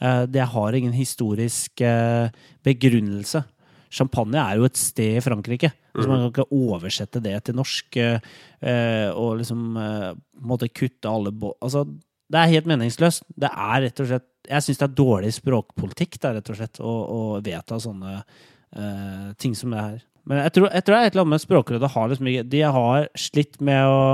[0.00, 2.30] Eh, det har ingen historisk eh,
[2.64, 3.44] begrunnelse.
[3.90, 5.72] Champagne er jo et sted i Frankrike.
[5.94, 8.32] Altså, man kan ikke oversette det til norsk eh,
[8.66, 11.52] eh, og liksom eh, på en måte kutte alle bå...
[11.62, 11.84] Altså,
[12.32, 13.26] det er helt meningsløst.
[13.38, 16.80] Det er rett og slett Jeg syns det er dårlig språkpolitikk, da, rett og slett,
[16.82, 20.02] å, å vedta sånne eh, ting som det her.
[20.28, 22.60] Men jeg tror, jeg tror det er et eller annet med Språkrådet har liksom De
[22.74, 24.04] har slitt med å,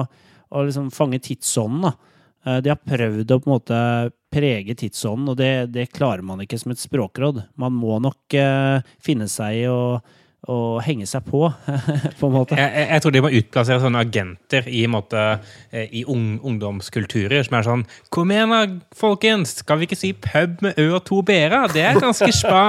[0.50, 1.96] å liksom fange tidsånden, da.
[2.64, 3.78] De har prøvd å på en måte
[4.32, 7.42] prege tidsånden, og det, det klarer man ikke som et språkråd.
[7.60, 9.98] Man må nok eh, finne seg i å,
[10.48, 11.42] å henge seg på,
[12.18, 12.57] på en måte.
[12.57, 15.24] Jeg, jeg, jeg tror de må utplassere sånne agenter i, en måte,
[15.68, 18.62] eh, i ung, ungdomskulturer som er sånn Kom igjen, da,
[18.96, 19.59] folkens!
[19.61, 21.59] Skal vi ikke si pub med ø og to b-er?
[21.74, 22.62] Det er ganske spa!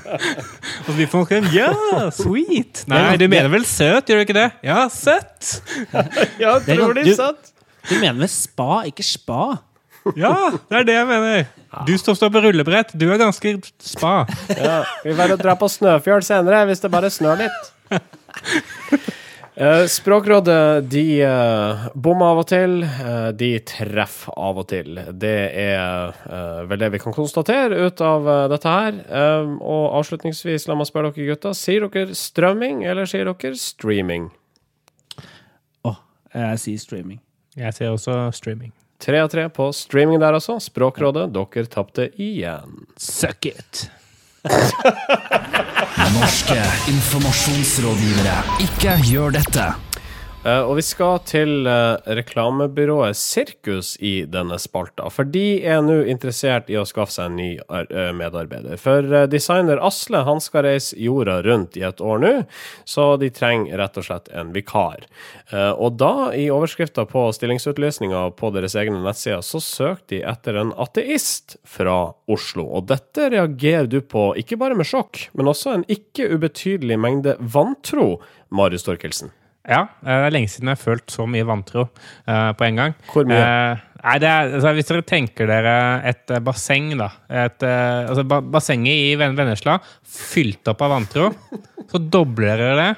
[0.86, 1.72] og så blir folk sånn ja,
[2.14, 2.84] sweet!
[2.92, 4.48] Nei, du mener vel søt, gjør du ikke det?
[4.66, 5.56] Ja, søtt!
[6.42, 7.16] Ja, Det er tror de Du-
[7.90, 9.42] Du mener vel spa, ikke spa?
[10.18, 10.34] Ja,
[10.68, 11.46] det er det jeg mener.
[11.86, 12.92] Du står står på rullebrett.
[12.98, 14.14] Du er ganske spa.
[14.50, 17.72] Ja, vi bare drar på Snøfjøl senere, hvis det bare snør litt.
[19.52, 24.96] Eh, Språkrådet de uh, bommer av og til, eh, de treffer av og til.
[25.12, 28.96] Det er eh, vel det vi kan konstatere ut av eh, dette her.
[29.12, 34.30] Eh, og avslutningsvis, la meg spørre dere gutter, sier dere strømming, eller sier dere streaming?
[35.84, 35.98] Å,
[36.32, 37.20] jeg sier streaming.
[37.52, 38.72] Jeg sier også streaming.
[39.02, 40.60] Tre av tre på streaming der, altså.
[40.62, 42.84] Språkrådet, dere tapte igjen.
[42.94, 43.88] Suck it.
[46.14, 46.58] Norske
[46.92, 48.36] informasjonsrådgivere.
[48.62, 49.72] Ikke gjør dette.
[50.42, 55.06] Eh, og vi skal til uh, reklamebyrået Sirkus i denne spalta.
[55.14, 58.74] For de er nå interessert i å skaffe seg en ny eh, medarbeider.
[58.82, 62.32] For designer Asle han skal reise jorda rundt i et år nå,
[62.82, 65.04] så de trenger rett og slett en vikar.
[65.52, 70.72] Og da, i overskrifta på stillingsutlysninga på deres egne nettsider, så søkte de etter en
[70.80, 71.98] ateist fra
[72.32, 72.64] Oslo.
[72.64, 77.36] Og dette reagerer du på ikke bare med sjokk, men også en ikke ubetydelig mengde
[77.38, 78.16] vantro,
[78.52, 79.34] Marius Torkelsen.
[79.68, 82.80] Ja, eh, det er lenge siden jeg har følt så mye vantro uh, på en
[82.80, 82.96] gang.
[83.12, 83.38] Hvor mye?
[83.38, 85.74] Uh, nei, det er, altså, hvis dere tenker dere
[86.10, 87.12] et basseng, da.
[87.30, 91.30] Et, uh, altså, ba bassenget i Vennesla fylt opp av vantro.
[91.92, 92.92] Så dobler dere det.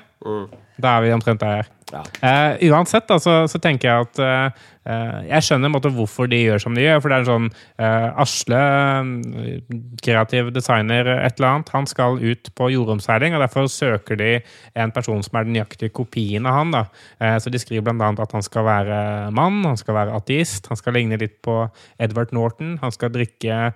[0.81, 1.68] Da er vi omtrent der.
[1.94, 6.61] Eh, uansett, da, så, så tenker jeg at Jeg skjønner en måte, hvorfor de gjør
[6.61, 7.01] som de gjør.
[7.01, 12.20] For det er en sånn uh, Asle, eh, kreativ designer, et eller annet, han skal
[12.20, 13.37] ut på jordomseiling.
[13.37, 14.33] Og derfor søker de
[14.77, 16.75] en person som er den nøyaktige kopien av han.
[16.75, 16.85] da.
[17.23, 19.01] Uh, så de skriver annet at han skal være
[19.35, 21.62] mann, han skal være ateist, han skal ligne litt på
[22.03, 23.73] Edward Norton, han skal drikke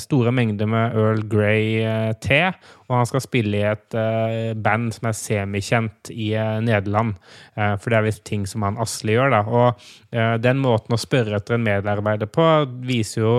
[0.00, 2.42] store mengder med Earl Grey-te.
[2.90, 7.14] Og han skal spille i et uh, band som er semikjent i eh, Nederland.
[7.54, 9.30] Eh, for det er visst ting som han Asle gjør.
[9.34, 9.40] da.
[9.46, 9.68] Og
[10.10, 12.46] eh, den måten å spørre etter en medarbeider på
[12.86, 13.34] viser jo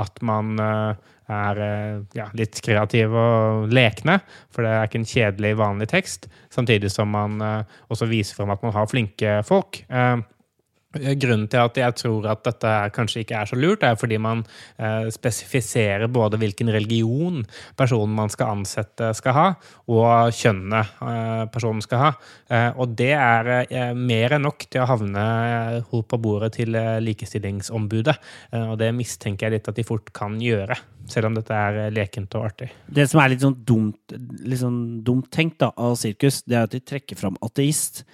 [0.00, 4.18] at man eh, er eh, ja, litt kreativ og lekne.
[4.52, 6.28] For det er ikke en kjedelig, vanlig tekst.
[6.52, 9.84] Samtidig som man eh, også viser frem at man har flinke folk.
[10.94, 14.44] Grunnen til at jeg tror at dette kanskje ikke er så lurt, er fordi man
[14.78, 17.42] eh, spesifiserer både hvilken religion
[17.78, 19.46] personen man skal ansette skal ha,
[19.90, 22.10] og kjønnet eh, personen skal ha.
[22.48, 25.24] Eh, og det er mer enn nok til å havne
[25.90, 28.14] på bordet til likestillingsombudet.
[28.70, 30.76] Og det mistenker jeg litt at de fort kan gjøre,
[31.10, 32.70] selv om dette er lekent og artig.
[32.86, 36.68] Det som er litt sånn dumt, litt sånn dumt tenkt da, av sirkus, det er
[36.68, 38.04] at de trekker fram ateist.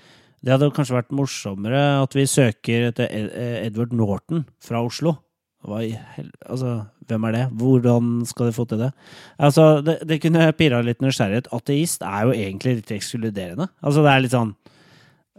[0.40, 5.18] Det hadde kanskje vært morsommere at vi søker etter eh, Edward Norton fra Oslo.
[5.60, 7.42] Altså, hvem er det?
[7.60, 8.90] Hvordan skal de få til det?
[9.36, 11.50] Altså, det, det kunne pirra litt nysgjerrighet.
[11.52, 13.68] Ateist er jo egentlig litt ekskluderende.
[13.84, 14.54] Altså, det er litt sånn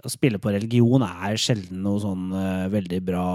[0.01, 3.25] Å spille på religion er sjelden noe sånn uh, veldig bra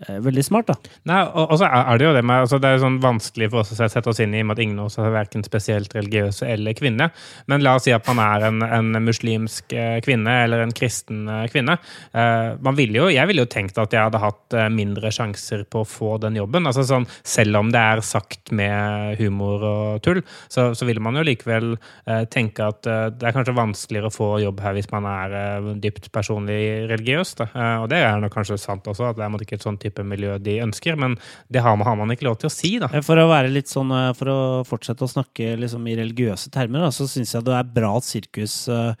[0.00, 0.92] Veldig smart, da.
[1.10, 3.74] Nei, og, så er det jo det med altså Det er sånn vanskelig for oss
[3.74, 5.92] å sette oss inn i, i og med at ingen av oss er verken spesielt
[5.96, 7.10] religiøse eller kvinne.
[7.50, 11.26] Men la oss si at man er en, en muslimsk eh, kvinne eller en kristen
[11.28, 11.76] eh, kvinne.
[12.16, 15.66] Eh, man ville jo, jeg ville jo tenkt at jeg hadde hatt eh, mindre sjanser
[15.68, 16.68] på å få den jobben.
[16.70, 21.20] altså sånn, Selv om det er sagt med humor og tull, så, så ville man
[21.20, 24.90] jo likevel eh, tenke at eh, det er kanskje vanskeligere å få jobb her hvis
[24.94, 27.36] man er eh, dypt personlig religiøs.
[27.42, 27.50] Da.
[27.52, 29.89] Eh, og det er nok kanskje sant også, at det er ikke et sånt type
[29.90, 31.16] type miljø de ønsker, men
[31.52, 32.90] det har man, har man ikke lov til å si, da.
[33.04, 33.26] For å
[33.70, 37.46] sånn, eh, for å fortsette å snakke liksom i religiøse termer, da, så syns jeg
[37.46, 38.94] det er bra at sirkus eh,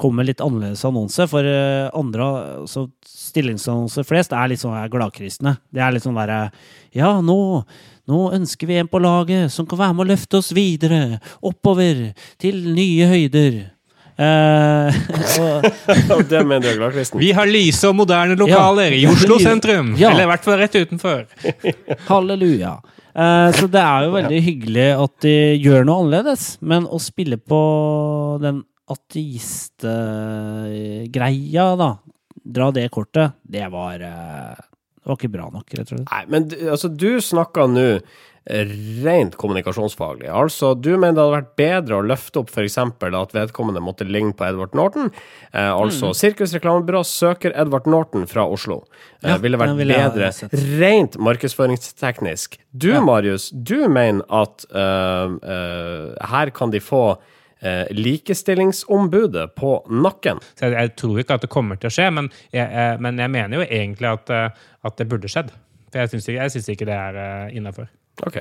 [0.00, 1.26] kommer litt annerledes annonse.
[1.30, 2.28] For eh, andre
[2.70, 5.56] så stillingsannonser flest er litt sånn gladkristne.
[5.74, 6.48] Det er litt sånn derre
[6.94, 7.38] Ja, nå,
[8.10, 12.10] nå ønsker vi en på laget som kan være med å løfte oss videre, oppover,
[12.42, 13.62] til nye høyder.
[14.14, 14.94] Eh,
[15.42, 15.64] og,
[16.14, 16.94] Og det mener du er?
[17.18, 19.96] Vi har lyse og moderne lokaler i Oslo sentrum!
[19.98, 20.12] Ja.
[20.12, 21.24] Eller i hvert fall rett utenfor.
[22.10, 22.76] Halleluja.
[23.14, 26.58] Uh, så det er jo veldig hyggelig at de gjør noe annerledes.
[26.62, 27.60] Men å spille på
[28.42, 31.98] den ateistgreia, da,
[32.44, 34.54] dra det kortet, det var eh,
[35.04, 36.06] Det var ikke bra nok, rett og slett.
[36.10, 37.88] Nei, men altså, du snakker nå
[39.04, 40.28] rent kommunikasjonsfaglig.
[40.28, 42.76] Altså, du mener det hadde vært bedre å løfte opp f.eks.
[42.76, 45.10] at vedkommende måtte ligne på Edvard Norton.
[45.52, 46.18] Eh, altså, Mm.
[46.18, 48.82] Sirkusreklamebyrå søker Edvard Norton fra Oslo.
[49.22, 50.28] Eh, Ja, ville vært ville bedre
[50.78, 52.58] rent markedsføringsteknisk.
[52.76, 53.00] Du, Ja.
[53.00, 57.16] Marius, du mener at uh, uh, her kan de få
[57.64, 60.40] eh, likestillingsombudet på nakken.
[60.54, 63.20] Så jeg, jeg tror ikke at det kommer til å skje, men jeg, jeg, men
[63.22, 65.52] jeg mener jo egentlig at, eh, at det burde skjedd.
[65.94, 67.86] For jeg syns ikke det er uh, innafor.
[68.26, 68.40] Ok.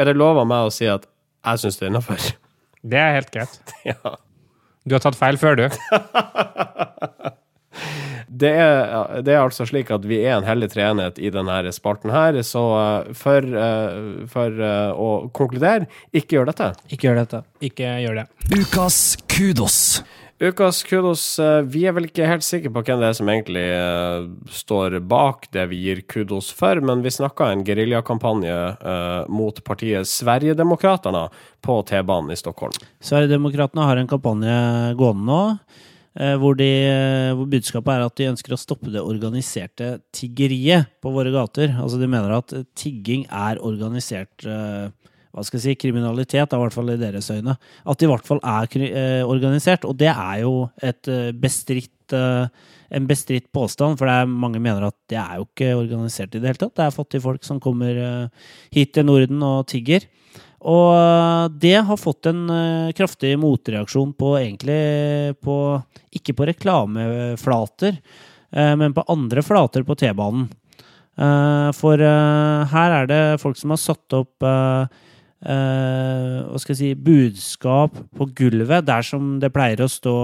[0.00, 1.06] Er det lov av meg å si at
[1.46, 2.24] jeg syns det er innafor?
[2.82, 3.74] Det er helt greit.
[3.92, 4.16] ja.
[4.82, 5.66] Du har tatt feil før, du.
[8.30, 12.12] Det er, det er altså slik at vi er en hellig treenhet i denne spalten
[12.14, 16.70] her, så eh, for, eh, for eh, å konkludere, ikke gjør dette.
[16.94, 17.42] Ikke gjør dette.
[17.66, 18.26] Ikke gjør det.
[18.54, 19.80] Ukas kudos.
[20.40, 21.24] Ukas kudos,
[21.68, 23.66] vi er vel ikke helt sikre på hvem det er som egentlig
[24.56, 28.54] står bak det vi gir kudos for, men vi snakka en geriljakampanje
[29.28, 31.26] mot partiet Sverigedemokraterna
[31.60, 32.72] på T-banen i Stockholm.
[33.04, 34.56] Sverigedemokraterna har en kampanje
[34.96, 35.42] gående nå.
[36.18, 40.90] Eh, Hvor, de, eh, hvor budskapet er at de ønsker å stoppe det organiserte tiggeriet
[41.02, 41.76] på våre gater.
[41.76, 44.90] Altså De mener at tigging er organisert eh,
[45.30, 47.54] hva skal jeg si, kriminalitet, i hvert fall i deres øyne.
[47.86, 49.86] At det i hvert fall er eh, organisert.
[49.86, 51.06] Og det er jo et
[51.38, 52.50] bestritt eh,
[52.90, 56.40] en bestridt påstand, for det er, mange mener at det er jo ikke organisert i
[56.40, 56.74] det hele tatt.
[56.76, 60.06] Det er fattige folk som kommer eh, hit til Norden og tigger.
[60.60, 65.56] Og eh, det har fått en eh, kraftig motreaksjon på egentlig på
[66.16, 68.00] Ikke på reklameflater,
[68.52, 70.48] eh, men på andre flater på T-banen.
[71.76, 74.86] For her er det folk som har satt opp hva
[76.62, 80.14] skal jeg si, budskap på gulvet, der som det pleier å stå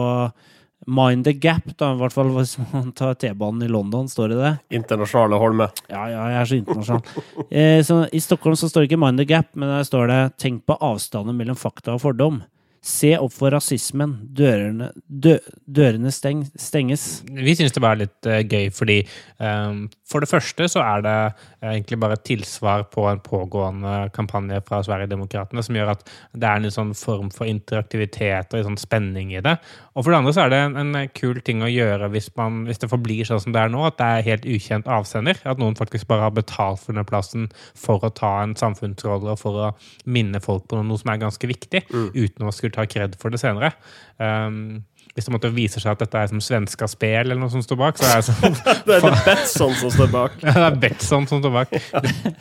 [0.87, 4.37] Mind the gap, da, i hvert fall hvis man tar T-banen i London, står det
[4.39, 4.53] det?
[4.79, 5.71] Internasjonale Holme.
[5.91, 7.25] Ja, ja, jeg er så internasjonal.
[7.47, 10.21] Eh, så I Stockholm så står det ikke 'mind the gap', men der står det
[10.37, 12.43] 'tenk på avstanden mellom fakta og fordom'.
[12.87, 14.13] Se opp for rasismen.
[14.37, 15.35] Dørene, dø,
[15.67, 17.25] dørene steng, stenges.
[17.27, 19.01] Vi syns det var litt uh, gøy, fordi
[19.43, 23.97] um, for det første så er det uh, egentlig bare et tilsvar på en pågående
[24.15, 28.69] kampanje fra Sverigedemokraterna som gjør at det er en sånn form for interaktivitet og en
[28.71, 29.57] sånn spenning i det.
[29.97, 32.65] Og for det andre så er det en, en kul ting å gjøre hvis, man,
[32.69, 35.41] hvis det forblir sånn som det er nå, at det er helt ukjent avsender.
[35.49, 37.47] At noen faktisk bare har betalt for denne plassen
[37.79, 39.71] for å ta en samfunnsrolle og for å
[40.05, 43.41] minne folk på noe som er ganske viktig, uten å skulle ta kred for det
[43.41, 43.73] senere.
[44.21, 44.85] Um,
[45.17, 47.81] hvis det måtte vise seg at dette er som Svenska Spel eller noe som står
[47.81, 48.57] bak, så er det sånn
[48.87, 50.37] Det er det Betson som står bak.
[50.45, 51.77] Ja, det er Betson som står bak.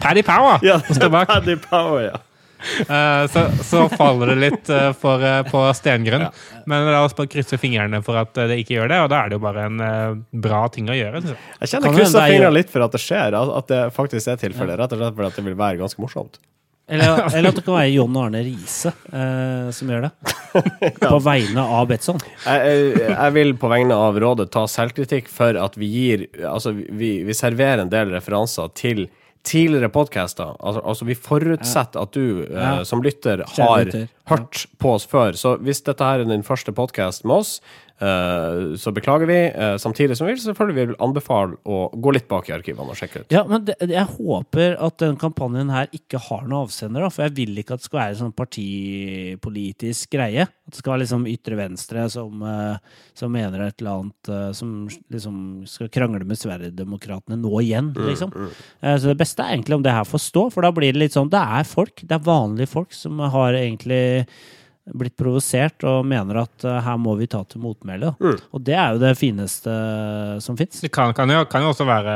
[0.03, 1.31] Paddy Power Ja, som står bak.
[1.31, 2.19] Paddy Power, ja.
[2.81, 6.27] Eh, så, så faller det litt eh, for, eh, på stengrunn.
[6.65, 9.29] Men la oss bare krysse fingrene for at det ikke gjør det, og da er
[9.31, 11.21] det jo bare en bra ting å gjøre.
[11.25, 11.37] jeg.
[11.61, 14.33] Jeg kjenner jeg krysser er- fingrene litt for at det skjer, at at det faktisk
[14.33, 14.79] er tilfellet.
[14.81, 16.39] Rett og slett fordi det vil være ganske morsomt.
[16.87, 20.11] Eller, eller at det kan være John Arne Riise eh, som gjør det.
[21.01, 22.19] På vegne av Betson.
[22.45, 26.75] Jeg, jeg, jeg vil på vegne av rådet ta selvkritikk for at vi gir Altså,
[26.77, 29.07] vi, vi serverer en del referanser til
[29.45, 30.55] tidligere podcaster.
[30.59, 33.91] Altså, altså vi forutsetter at du eh, som lytter har
[34.31, 35.37] hørt på oss før.
[35.37, 37.59] Så hvis dette her er din første podkast med oss,
[37.99, 39.37] så beklager vi.
[39.55, 43.23] Eh, samtidig som vi selvfølgelig vil anbefale å gå litt bak i arkivene og sjekke
[43.23, 43.31] ut.
[43.31, 47.23] Ja, men det, jeg håper at den kampanjen her ikke har noen avsender, da, for
[47.23, 50.47] jeg vil ikke at det skal være en sånn partipolitisk greie.
[50.47, 54.51] At det skal være liksom ytre venstre som, eh, som mener et eller annet eh,
[54.57, 54.73] Som
[55.13, 55.37] liksom
[55.69, 58.33] skal krangle med Sverigedemokraterna nå igjen, liksom.
[58.81, 61.03] Eh, Så det beste er egentlig om det her får stå, for da blir det
[61.03, 64.25] litt sånn Det er folk, det er vanlige folk som har egentlig
[64.93, 68.13] blitt provosert og mener at uh, her må vi ta til motmæle.
[68.21, 68.39] Mm.
[68.53, 69.73] Og det er jo det fineste
[70.45, 70.83] som fins.
[70.85, 72.15] Det kan, kan, jo, kan jo også være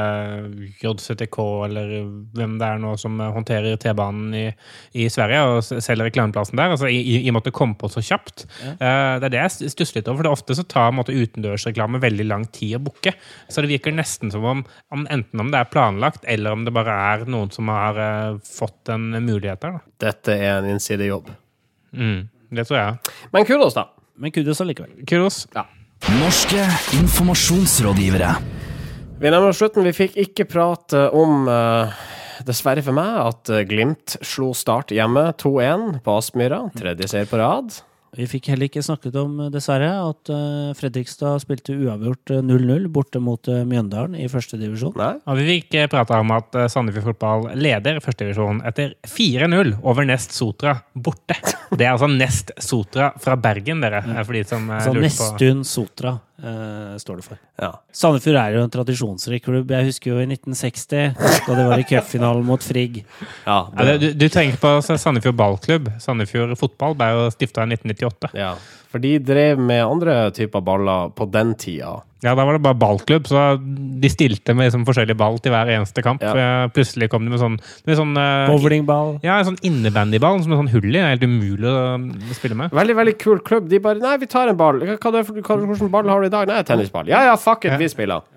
[0.79, 1.95] JCTK eller
[2.37, 4.45] hvem det er nå som håndterer T-banen i,
[4.93, 6.77] i Sverige og selger reklameplassen der.
[6.77, 8.45] Altså, I i, i og med at det kom på så kjapt.
[8.65, 10.21] Eh, det er det jeg stusser litt over.
[10.21, 13.13] For det ofte så tar måte, utendørsreklame veldig lang tid å booke.
[13.49, 14.63] Så det virker nesten som om,
[14.93, 18.41] om enten om det er planlagt, eller om det bare er noen som har uh,
[18.45, 19.79] fått en mulighet der.
[19.79, 19.95] Da.
[20.09, 21.31] Dette er en innsidejobb.
[21.95, 23.15] Mm, det tror jeg.
[23.35, 23.87] Men kudos, da.
[24.19, 24.93] Men kudos allikevel.
[25.07, 25.43] Kudos.
[25.55, 25.65] Ja.
[26.19, 26.63] Norske
[26.99, 28.31] informasjonsrådgivere.
[29.19, 29.83] Vi nærmer oss slutten.
[29.83, 31.91] Vi fikk ikke prate om, uh,
[32.47, 36.61] dessverre for meg, at eh, Glimt slo Start hjemme 2-1 på Aspmyra.
[36.77, 37.81] Tredje seier på rad.
[38.17, 43.21] Vi fikk heller ikke snakket om, dessverre, at eh, Fredrikstad spilte uavgjort eh, 0-0 borte
[43.23, 44.95] mot eh, Mjøndalen i første divisjon.
[44.97, 50.33] Og vi fikk prata om at eh, Sandefjord Fotball leder førstedivisjonen etter 4-0 over Nest
[50.37, 51.37] Sotra borte.
[51.69, 54.01] Det er altså Nest Sotra fra Bergen, dere.
[54.07, 54.25] Ja.
[54.25, 57.39] For de som eh, Så på Nestun Sotra eh, står det for.
[57.61, 57.71] Ja.
[57.91, 59.71] Sandefjord er jo en tradisjonsrik klubb.
[59.71, 61.13] Jeg husker jo i 1960,
[61.47, 63.03] da de var i cupfinalen mot Frigg.
[63.45, 65.89] ja, Ja, det, du, du tenker på Sandefjord Ballklubb.
[66.01, 68.33] Sandefjord Fotball ble jo stifta i 1998.
[68.39, 68.53] ja.
[68.89, 71.99] For de drev med andre typer baller på den tida.
[72.23, 75.69] Ja, Da var det bare ballklubb, så de stilte med liksom forskjellig ball til hver
[75.71, 76.23] eneste kamp.
[76.23, 76.67] Ja.
[76.75, 77.55] Plutselig kom de med sånn,
[77.87, 79.13] med sånn eh, Bowlingball.
[79.23, 80.97] Ja, en sånn innebandyball som er sånn hull i.
[80.97, 82.75] Det er helt umulig å spille med.
[82.75, 83.69] Veldig veldig kul klubb.
[83.71, 84.83] De bare Nei, vi tar en ball.
[84.83, 86.51] Hva, hva, hva, hvilken ball har du i dag?
[86.51, 87.07] Nei, tennisball.
[87.11, 88.27] Ja ja, fuck it, vi spiller.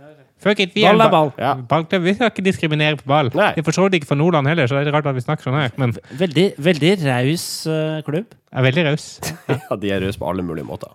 [0.42, 1.28] Fuck it, vi Ball er ball.
[1.38, 1.52] Ja.
[1.54, 2.02] Ballklubb.
[2.02, 3.28] Vi skal ikke diskriminere på ball.
[3.38, 3.52] Nei.
[3.54, 5.54] Vi forstår det ikke fra Nordland heller, så det er rart at vi snakker sånn
[5.60, 5.70] her.
[5.78, 8.34] Men Veldig, veldig raus eh, klubb.
[8.50, 9.06] er veldig raus.
[9.52, 10.90] Ja, de er rause på alle mulige måter.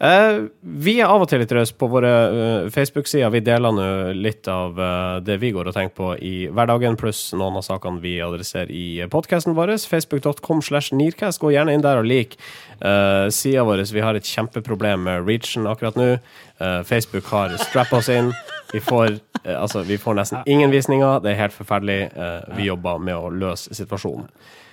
[0.00, 3.28] Eh, vi er av og til litt rause på våre eh, Facebook-sider.
[3.34, 7.34] Vi deler nå litt av eh, det vi går og tenker på i hverdagen, pluss
[7.36, 9.74] noen av sakene vi adresserer i podkasten vår.
[9.90, 11.42] Facebook.com slash Nearcast.
[11.42, 12.38] Gå gjerne inn der og lik
[12.80, 13.84] uh, sida vår.
[13.92, 16.08] Vi har et kjempeproblem med reachen akkurat nå.
[16.84, 18.32] Facebook har strappa oss inn.
[18.72, 21.22] Vi får, altså, vi får nesten ingen visninger.
[21.24, 22.00] Det er helt forferdelig.
[22.56, 24.28] Vi jobber med å løse situasjonen.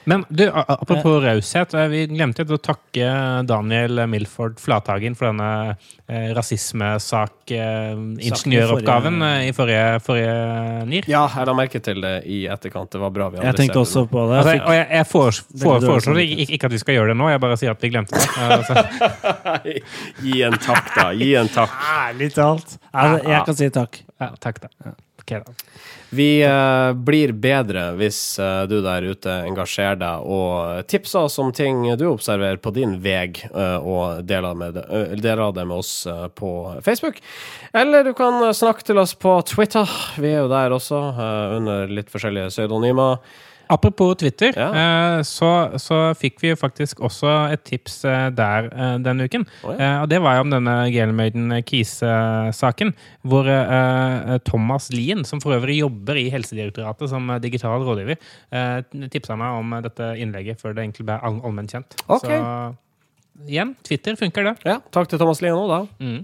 [0.08, 1.74] Men du, apropos raushet.
[1.76, 3.08] eh, Vi glemte å takke
[3.48, 5.50] Daniel Milford Flathagen for denne
[6.08, 10.36] eh, rasismesak-ingeniøroppgaven eh, i forrige, forrige
[10.88, 11.04] NIR.
[11.12, 12.88] Ja, jeg la merke til det i etterkant.
[12.94, 14.38] Det var bra vi Jeg tenkte også på det.
[14.40, 17.58] Altså, og jeg, jeg foreslår ikke, ikke at vi skal gjøre det nå, jeg bare
[17.60, 18.24] sier at vi glemte det.
[18.58, 18.74] Altså,
[20.24, 21.06] Gi en takk, da.
[21.18, 21.72] Gi en takk.
[21.98, 22.70] Ærlig talt.
[22.94, 23.94] Altså, jeg kan si takk.
[24.24, 24.70] ja, takk, da.
[25.28, 25.44] Ok.
[26.10, 31.50] Vi eh, blir bedre hvis eh, du der ute engasjerer deg og tipser oss om
[31.52, 35.82] ting du observerer på din veg, eh, og deler, med det, eh, deler det med
[35.82, 36.52] oss eh, på
[36.86, 37.20] Facebook.
[37.76, 39.92] Eller du kan snakke til oss på Twitter.
[40.16, 43.20] Vi er jo der også, eh, under litt forskjellige pseudonymer.
[43.70, 44.68] Apropos Twitter, Ja.
[44.72, 49.44] eh, så, så fikk vi faktisk også et tips eh, der eh, denne uken.
[49.64, 50.02] Oh, ja.
[50.04, 52.94] og det var jo om denne Gelmaiden Kise-saken,
[53.28, 53.50] hvor
[54.48, 58.18] Thomas Lien, som for øvrig jobber i Helsedirektoratet som digital rådgiver,
[59.12, 61.98] tipsa meg om dette innlegget før det egentlig ble all allment kjent.
[62.08, 62.40] Okay.
[62.40, 64.56] Så igjen, Twitter funker det.
[64.66, 65.80] Ja, takk til Thomas Lien òg, da.
[66.02, 66.20] Mm.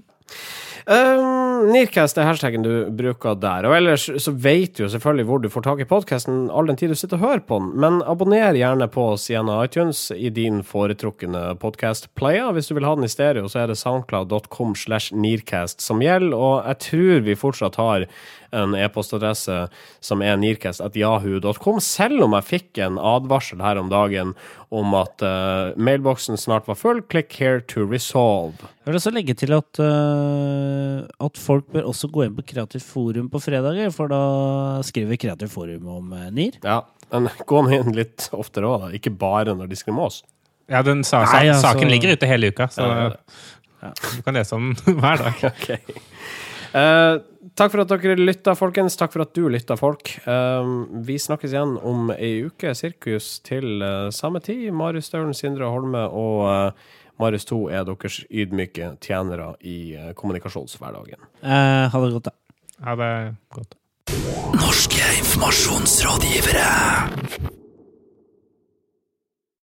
[0.83, 3.67] Um, Nearcast er hashtaggen du bruker der.
[3.69, 6.79] Og ellers så vet du jo selvfølgelig hvor du får tak i podkasten all den
[6.79, 7.71] tid du sitter og hører på den.
[7.83, 12.51] Men abonner gjerne på oss gjennom iTunes i din foretrukne podkast-player.
[12.55, 16.37] Hvis du vil ha den i stereo, så er det soundcloud.com slash nearcast som gjelder.
[16.37, 18.07] Og jeg tror vi fortsatt har
[18.53, 19.55] en e-postadresse
[20.03, 24.35] som er nearcast.yahoo.com, selv om jeg fikk en advarsel her om dagen
[24.73, 27.01] om at uh, mailboksen snart var full.
[27.09, 28.69] Click here to resolve.
[28.83, 32.85] Jeg vil også legge til at, uh, at folk bør også gå inn på Kreativt
[32.87, 34.21] forum på fredager, for da
[34.85, 36.59] skriver Kreativt forum om øh, NIR.
[36.63, 36.81] Ja,
[37.13, 38.93] men gå nå inn litt oftere òg, da.
[38.97, 40.21] Ikke bare når de skriver med oss.
[40.71, 43.19] Ja, den sa, Nei, altså- Saken ligger ute hele uka, så Ja, er
[43.83, 45.43] du kan lese om den hver dag.
[45.51, 45.99] Ok.
[46.73, 47.19] Uh,
[47.53, 48.95] takk for at dere lytta, folkens.
[48.97, 50.09] Takk for at du lytta, folk.
[50.25, 52.71] Uh, vi snakkes igjen om ei uke.
[52.77, 54.71] Sirkus til uh, samme tid.
[54.73, 56.89] Marius Staulen, Sindre Holme og eh,
[57.19, 61.19] Marius 2 er deres ydmyke tjenere i eh, kommunikasjonshverdagen.
[61.43, 62.31] Eh, ha det godt, da.
[62.83, 63.75] Ha det godt.
[64.53, 67.62] Norske informasjonsrådgivere.